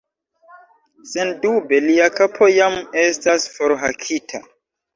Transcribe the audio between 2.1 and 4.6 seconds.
kapo jam estas forhakita.